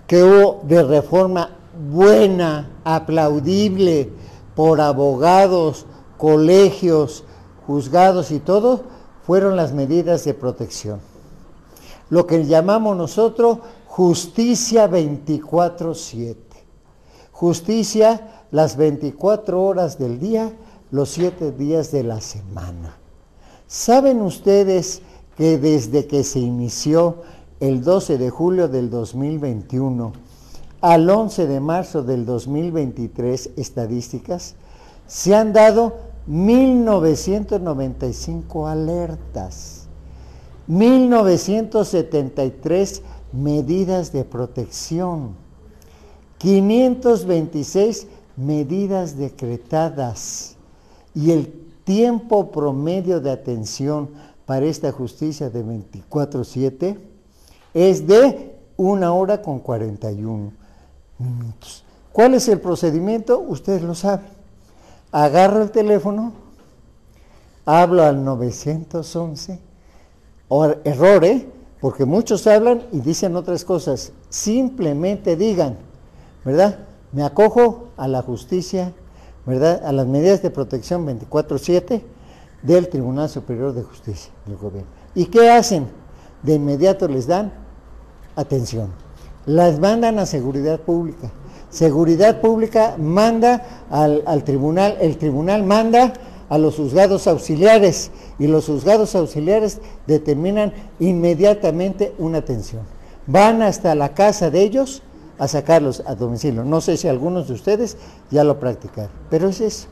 [0.08, 1.52] que hubo de reforma
[1.90, 4.10] buena, aplaudible
[4.58, 5.86] por abogados,
[6.18, 7.24] colegios,
[7.66, 8.84] juzgados y todo,
[9.26, 11.00] fueron las medidas de protección.
[12.10, 16.36] Lo que llamamos nosotros justicia 24/7.
[17.32, 20.52] Justicia las 24 horas del día
[20.92, 22.96] los siete días de la semana.
[23.68, 25.02] ¿Saben ustedes
[25.38, 27.24] que desde que se inició
[27.62, 30.12] el 12 de julio del 2021
[30.82, 34.56] al 11 de marzo del 2023 estadísticas,
[35.08, 39.88] se han dado 1995 alertas,
[40.68, 43.02] 1973
[43.32, 45.36] medidas de protección,
[46.40, 50.58] 526 medidas decretadas
[51.14, 51.52] y el
[51.84, 54.10] tiempo promedio de atención
[54.46, 56.98] para esta justicia de 24/7
[57.74, 60.52] es de una hora con 41
[61.20, 61.84] minutos.
[62.12, 63.40] ¿Cuál es el procedimiento?
[63.40, 64.28] Ustedes lo saben.
[65.12, 66.34] Agarro el teléfono,
[67.66, 69.60] hablo al 911,
[70.48, 71.48] o error, ¿eh?
[71.80, 74.12] porque muchos hablan y dicen otras cosas.
[74.30, 75.78] Simplemente digan,
[76.44, 76.80] ¿verdad?
[77.12, 78.94] Me acojo a la justicia,
[79.46, 79.82] ¿verdad?
[79.86, 82.02] A las medidas de protección 24-7
[82.62, 84.90] del Tribunal Superior de Justicia del Gobierno.
[85.16, 85.88] ¿Y qué hacen?
[86.44, 87.52] De inmediato les dan
[88.36, 88.90] atención.
[89.46, 91.32] Las mandan a seguridad pública.
[91.70, 96.14] Seguridad pública manda al, al tribunal, el tribunal manda
[96.50, 102.82] a los juzgados auxiliares y los juzgados auxiliares determinan inmediatamente una atención.
[103.26, 105.02] Van hasta la casa de ellos
[105.42, 106.64] a sacarlos a domicilio.
[106.64, 107.98] No sé si algunos de ustedes
[108.30, 109.88] ya lo practicaron, pero es eso.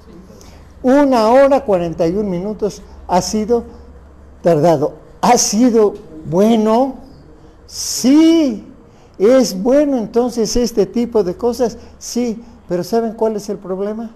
[0.83, 3.63] Una hora 41 minutos ha sido
[4.43, 4.93] tardado.
[5.21, 5.95] ¿Ha sido
[6.29, 6.97] bueno?
[7.65, 8.63] Sí.
[9.17, 11.79] ¿Es bueno entonces este tipo de cosas?
[11.97, 12.43] Sí.
[12.67, 14.11] Pero ¿saben cuál es el problema?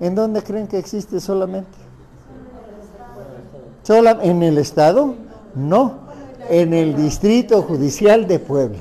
[0.00, 1.78] ¿En dónde creen que existe solamente?
[3.84, 5.14] ¿Sola, ¿En el Estado?
[5.54, 5.94] No,
[6.50, 8.80] en el Distrito Judicial de Puebla.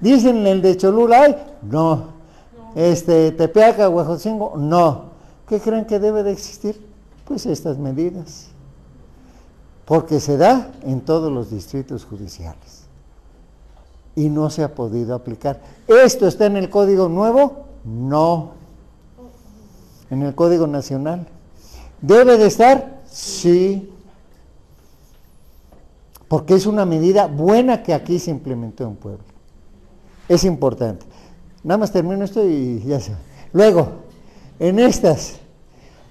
[0.00, 2.16] Dicen el de Cholula, no.
[2.74, 5.16] Este, Tepeaca, Huejotzingo, no.
[5.48, 6.84] ¿Qué creen que debe de existir?
[7.24, 8.48] Pues estas medidas.
[9.84, 12.84] Porque se da en todos los distritos judiciales.
[14.14, 15.60] Y no se ha podido aplicar.
[15.86, 17.66] ¿Esto está en el Código Nuevo?
[17.84, 18.56] No
[20.10, 21.26] en el Código Nacional.
[22.00, 23.02] ¿Debe de estar?
[23.06, 23.92] Sí.
[26.28, 29.24] Porque es una medida buena que aquí se implementó en Puebla.
[30.28, 31.06] Es importante.
[31.62, 33.12] Nada más termino esto y ya se.
[33.52, 33.88] Luego,
[34.58, 35.36] en estas,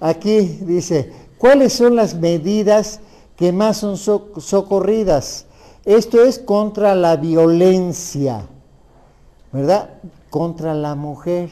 [0.00, 3.00] aquí dice, ¿cuáles son las medidas
[3.36, 5.46] que más son socorridas?
[5.84, 8.46] Esto es contra la violencia,
[9.52, 9.90] ¿verdad?
[10.30, 11.48] Contra la mujer.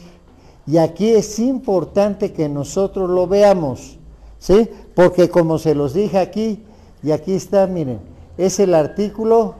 [0.66, 3.98] Y aquí es importante que nosotros lo veamos,
[4.38, 4.68] ¿sí?
[4.94, 6.62] Porque como se los dije aquí,
[7.02, 8.00] y aquí está, miren,
[8.38, 9.54] es el artículo,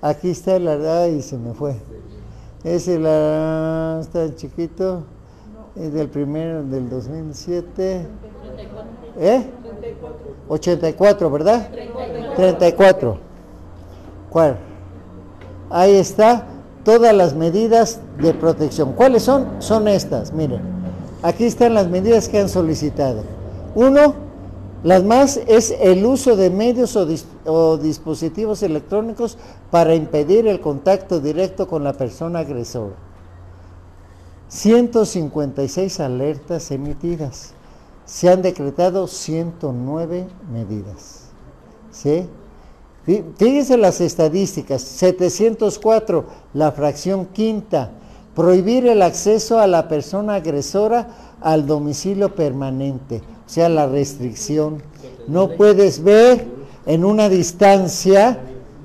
[0.00, 1.76] aquí está el, ay, se me fue,
[2.64, 5.02] es el, ah, está chiquito,
[5.76, 8.06] es del primero, del 2007,
[9.20, 9.46] ¿eh?
[10.48, 11.70] 84, ¿verdad?
[12.36, 13.18] 34.
[14.30, 14.56] ¿Cuál?
[15.70, 16.46] Ahí está
[16.84, 18.92] todas las medidas de protección.
[18.92, 19.46] ¿Cuáles son?
[19.58, 20.60] Son estas, miren.
[21.22, 23.22] Aquí están las medidas que han solicitado.
[23.74, 24.14] Uno,
[24.84, 27.37] las más es el uso de medios o, dispositivos
[28.62, 29.38] electrónicos
[29.70, 32.94] para impedir el contacto directo con la persona agresora.
[34.48, 37.52] 156 alertas emitidas.
[38.04, 41.24] Se han decretado 109 medidas.
[41.90, 42.26] ¿Sí?
[43.36, 47.90] Fíjense las estadísticas, 704, la fracción quinta,
[48.34, 51.08] prohibir el acceso a la persona agresora
[51.40, 54.82] al domicilio permanente, o sea, la restricción.
[55.26, 56.57] No puedes ver
[56.88, 58.40] en una distancia,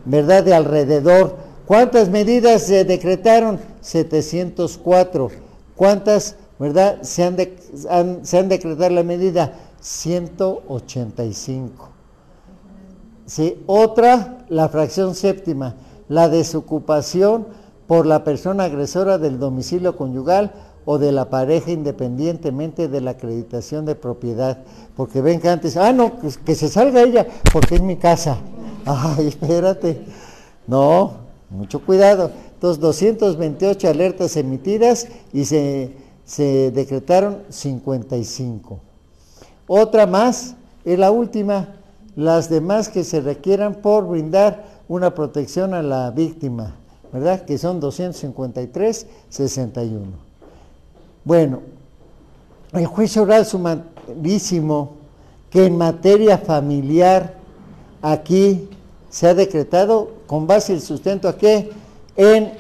[0.06, 1.38] ¿verdad?, de alrededor.
[1.66, 3.62] ¿Cuántas medidas se decretaron?
[3.80, 5.30] 704.
[5.76, 7.38] ¿Cuántas, verdad, se han,
[8.26, 9.54] se han decretado la medida?
[9.80, 11.90] 185.
[13.26, 13.64] ¿sí?
[13.68, 15.78] Otra, la fracción séptima,
[16.10, 17.48] la desocupación
[17.88, 20.52] por la persona agresora del domicilio conyugal
[20.86, 24.60] o de la pareja independientemente de la acreditación de propiedad.
[24.96, 28.38] Porque ven que antes, ah, no, que, se salga ella porque es mi casa.
[28.86, 30.02] Ay, espérate.
[30.68, 31.14] No,
[31.50, 32.32] mucho cuidado.
[32.54, 35.92] Entonces, 228 alertas emitidas y se,
[36.26, 38.80] se decretaron 55.
[39.68, 41.76] Otra más, es la última,
[42.16, 46.76] las demás que se requieran por brindar una protección a la víctima,
[47.12, 47.44] ¿verdad?
[47.46, 50.33] Que son 253, 61.
[51.24, 51.62] Bueno,
[52.74, 54.96] el juicio oral sumarísimo
[55.50, 57.36] que en materia familiar
[58.02, 58.70] aquí
[59.10, 61.72] se ha decretado con base el sustento a qué?
[62.16, 62.54] En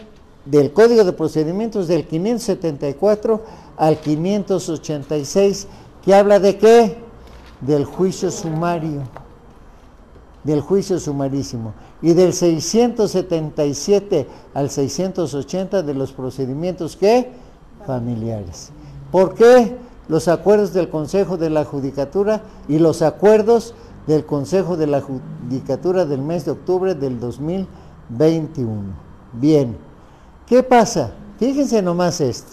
[0.45, 3.41] del Código de Procedimientos del 574
[3.77, 5.67] al 586,
[6.03, 6.97] que habla de qué?
[7.61, 9.03] Del juicio sumario
[10.43, 17.31] del juicio sumarísimo y del 677 al 680 de los procedimientos que
[17.85, 18.71] familiares.
[19.11, 19.77] ¿Por qué
[20.07, 23.73] los acuerdos del Consejo de la Judicatura y los acuerdos
[24.07, 28.81] del Consejo de la Judicatura del mes de octubre del 2021?
[29.33, 29.77] Bien,
[30.45, 31.11] ¿Qué pasa?
[31.39, 32.51] Fíjense nomás esto.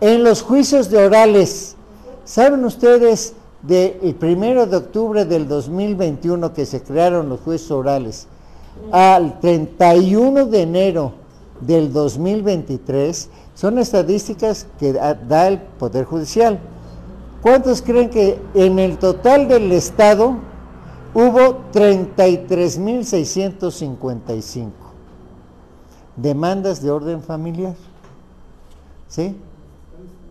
[0.00, 1.76] En los juicios de orales,
[2.24, 8.26] ¿saben ustedes del primero de octubre del 2021 que se crearon los juicios orales
[8.90, 11.12] al 31 de enero
[11.60, 13.28] del 2023
[13.60, 16.58] son estadísticas que da el Poder Judicial.
[17.42, 20.38] ¿Cuántos creen que en el total del Estado
[21.12, 24.70] hubo 33.655
[26.16, 27.74] demandas de orden familiar?
[29.08, 29.36] ¿Sí?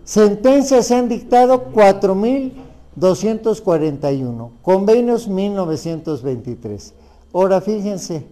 [0.04, 6.94] Sentencias se han dictado 4.241, convenios 1.923.
[7.32, 8.26] Ahora fíjense,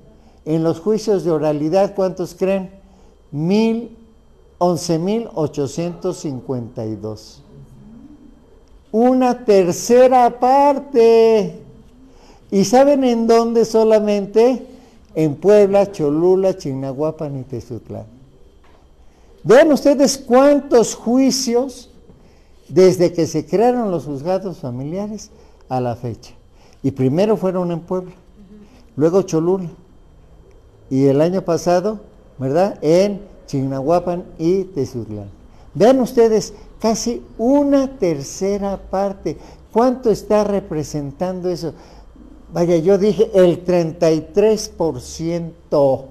[0.44, 2.72] en los juicios de oralidad, ¿cuántos creen?
[4.60, 7.40] 11.852.
[8.92, 11.60] Una tercera parte.
[12.50, 14.66] ¿Y saben en dónde solamente?
[15.14, 18.08] En Puebla, Cholula, Chignahuapan y Tezutlán.
[19.44, 21.92] Vean ustedes cuántos juicios
[22.68, 25.30] desde que se crearon los juzgados familiares
[25.70, 26.34] a la fecha.
[26.84, 28.14] Y primero fueron en Puebla,
[28.96, 29.70] luego Cholula.
[30.90, 32.00] Y el año pasado,
[32.38, 32.78] ¿verdad?
[32.82, 35.30] En Chignahuapan y Tezutlán.
[35.74, 39.38] Vean ustedes, casi una tercera parte.
[39.72, 41.74] ¿Cuánto está representando eso?
[42.54, 46.06] Vaya, yo dije el 33%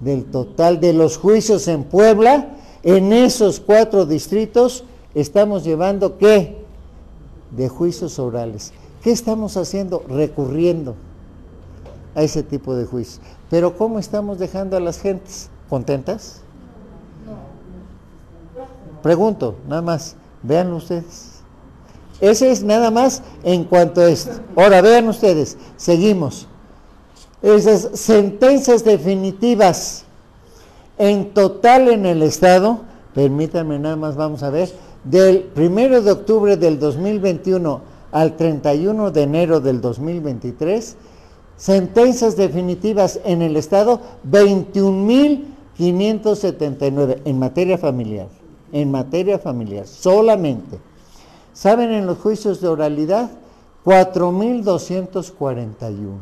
[0.00, 6.58] del total de los juicios en Puebla, en esos cuatro distritos, estamos llevando qué?
[7.50, 8.72] De juicios orales.
[9.02, 10.04] ¿Qué estamos haciendo?
[10.08, 10.96] Recurriendo
[12.14, 13.20] a ese tipo de juicios.
[13.50, 15.48] Pero ¿cómo estamos dejando a las gentes?
[15.68, 16.42] ¿Contentas?
[19.02, 21.32] Pregunto, nada más, vean ustedes.
[22.20, 24.30] Ese es nada más en cuanto a esto.
[24.54, 26.46] Ahora vean ustedes, seguimos.
[27.42, 30.04] Esas sentencias definitivas
[30.98, 32.80] en total en el Estado,
[33.12, 34.70] permítanme nada más, vamos a ver,
[35.02, 37.80] del primero de octubre del 2021
[38.12, 40.96] al 31 de enero del 2023,
[41.56, 44.00] sentencias definitivas en el Estado,
[45.82, 48.28] 21.579 en materia familiar,
[48.70, 50.78] en materia familiar, solamente.
[51.52, 53.30] ¿Saben en los juicios de oralidad?
[53.84, 56.18] 4.241,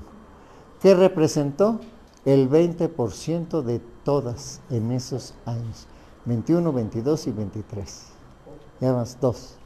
[0.81, 1.79] que representó
[2.25, 5.87] el 20% de todas en esos años,
[6.25, 8.03] 21, 22 y 23.
[8.81, 9.57] Ya más dos.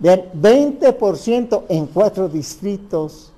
[0.00, 3.30] Vean, 20% en cuatro distritos.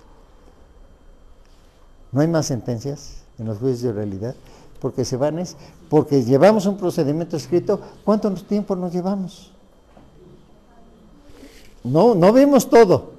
[2.12, 4.34] No hay más sentencias en los juicios de oralidad,
[4.82, 5.54] porque se van es,
[5.88, 9.52] porque llevamos un procedimiento escrito, ¿cuánto tiempo nos llevamos?
[11.84, 13.12] No, no vimos todo,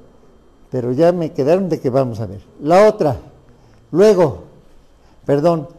[0.69, 2.41] pero ya me quedaron de que vamos a ver.
[2.61, 3.15] La otra,
[3.91, 4.43] luego,
[5.25, 5.69] perdón,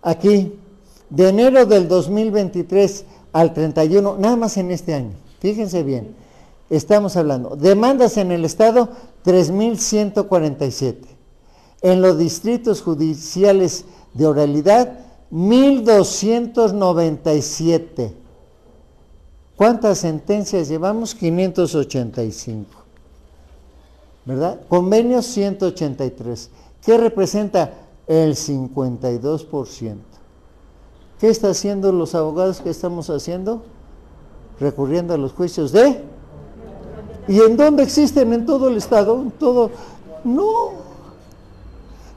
[0.00, 0.54] aquí,
[1.10, 6.14] de enero del 2023 al 31, nada más en este año, fíjense bien,
[6.70, 8.90] estamos hablando, demandas en el Estado,
[9.24, 10.98] 3.147.
[11.82, 15.01] En los distritos judiciales de oralidad,
[15.32, 18.12] 1.297.
[19.56, 21.14] ¿Cuántas sentencias llevamos?
[21.14, 22.68] 585.
[24.24, 24.60] ¿Verdad?
[24.68, 26.50] Convenios 183.
[26.84, 27.72] ¿Qué representa?
[28.06, 29.96] El 52%.
[31.18, 33.62] ¿Qué están haciendo los abogados que estamos haciendo?
[34.60, 36.02] Recurriendo a los juicios de...
[37.28, 38.32] ¿Y en dónde existen?
[38.32, 39.22] ¿En todo el Estado?
[39.22, 39.70] ¿En todo?
[40.24, 40.72] No.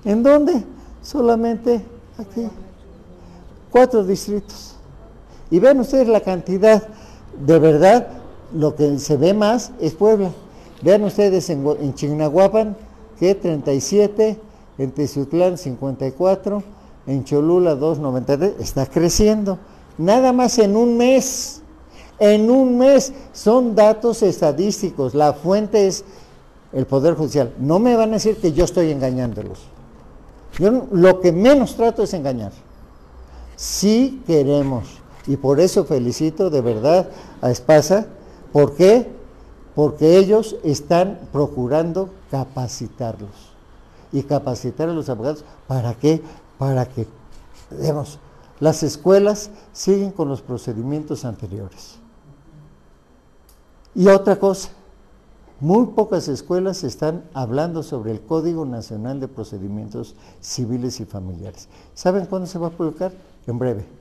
[0.03, 0.63] ¿En dónde?
[1.03, 1.85] Solamente
[2.17, 2.49] aquí.
[3.75, 4.77] Cuatro distritos.
[5.51, 6.81] Y ven ustedes la cantidad
[7.45, 8.07] de verdad,
[8.53, 10.31] lo que se ve más es Puebla.
[10.81, 12.77] Vean ustedes en, en Chignahuapan,
[13.19, 14.39] que 37,
[14.77, 16.63] en Tezutlán 54,
[17.05, 19.59] en Cholula 293, está creciendo.
[19.97, 21.61] Nada más en un mes.
[22.17, 25.13] En un mes son datos estadísticos.
[25.13, 26.05] La fuente es
[26.71, 27.53] el Poder Judicial.
[27.59, 29.59] No me van a decir que yo estoy engañándolos.
[30.59, 32.53] Yo lo que menos trato es engañar.
[33.55, 37.09] Si queremos y por eso felicito de verdad
[37.41, 38.07] a Espasa.
[38.51, 39.11] ¿Por qué?
[39.73, 43.53] Porque ellos están procurando capacitarlos.
[44.11, 46.21] Y capacitar a los abogados, ¿para qué?
[46.57, 47.05] Para que,
[47.71, 48.19] digamos,
[48.59, 51.97] las escuelas siguen con los procedimientos anteriores.
[53.93, 54.69] Y otra cosa,
[55.59, 61.67] muy pocas escuelas están hablando sobre el Código Nacional de Procedimientos Civiles y Familiares.
[61.93, 63.11] ¿Saben cuándo se va a publicar?
[63.47, 63.95] En breve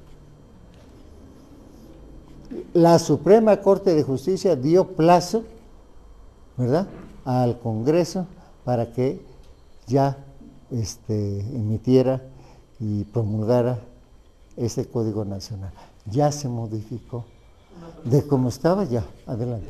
[2.73, 5.45] la Suprema Corte de Justicia dio plazo,
[6.57, 6.87] ¿verdad?,
[7.25, 8.27] al Congreso
[8.65, 9.21] para que
[9.87, 10.19] ya
[10.71, 12.23] este, emitiera
[12.81, 13.79] y promulgara
[14.57, 15.73] este Código Nacional.
[16.07, 17.25] Ya se modificó.
[18.05, 19.05] De cómo estaba ya.
[19.27, 19.69] Adelante.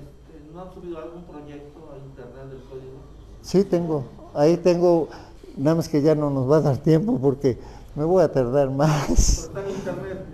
[0.53, 2.99] ¿No han subido algún proyecto a internet del código?
[3.41, 4.05] Sí, tengo.
[4.35, 5.09] Ahí tengo,
[5.57, 7.59] nada más que ya no nos va a dar tiempo porque
[7.95, 9.51] me voy a tardar más.
[9.53, 10.24] Pero está en internet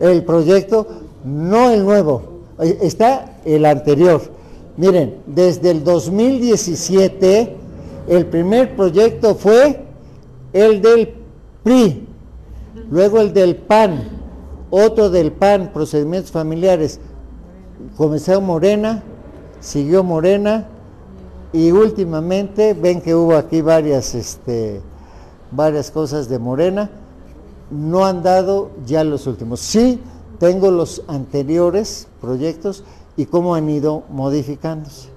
[0.00, 0.86] el, el El proyecto,
[1.24, 2.22] no el nuevo,
[2.60, 4.20] eh, está el anterior.
[4.76, 7.56] Miren, desde el 2017,
[8.08, 9.84] el primer proyecto fue
[10.52, 11.14] el del
[11.62, 12.06] PRI,
[12.90, 14.02] luego el del PAN,
[14.70, 17.00] otro del PAN, procedimientos familiares.
[17.96, 19.02] Comenzó Morena,
[19.60, 20.68] siguió Morena
[21.52, 24.82] y últimamente ven que hubo aquí varias, este,
[25.50, 26.90] varias cosas de Morena
[27.70, 29.60] no han dado ya los últimos.
[29.60, 30.00] Sí,
[30.38, 32.84] tengo los anteriores proyectos
[33.16, 35.08] y cómo han ido modificándose.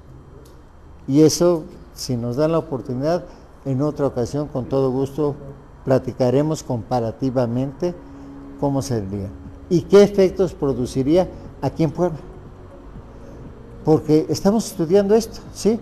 [1.07, 1.63] Y eso,
[1.93, 3.25] si nos dan la oportunidad,
[3.65, 5.36] en otra ocasión, con todo gusto,
[5.84, 7.93] platicaremos comparativamente
[8.59, 9.30] cómo sería
[9.69, 11.30] y qué efectos produciría
[11.61, 12.19] aquí en Puebla.
[13.86, 15.80] Porque estamos estudiando esto, ¿sí?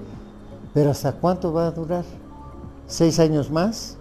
[0.74, 2.06] Pero ¿hasta cuánto va a durar?
[2.88, 3.97] ¿Seis años más?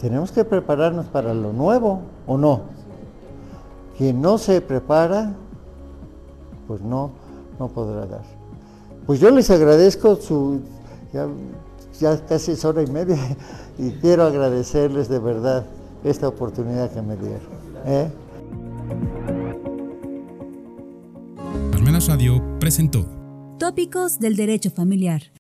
[0.00, 2.62] Tenemos que prepararnos para lo nuevo o no.
[3.96, 5.34] Quien no se prepara,
[6.68, 7.10] pues no,
[7.58, 8.24] no podrá dar.
[9.06, 10.60] Pues yo les agradezco su,
[11.12, 11.26] ya,
[11.98, 13.16] ya casi es hora y media,
[13.78, 15.64] y quiero agradecerles de verdad
[16.04, 17.40] esta oportunidad que me dieron.
[17.86, 18.10] ¿eh?
[21.72, 23.06] Palmenas Radio presentó
[23.58, 25.32] Tópicos del derecho familiar.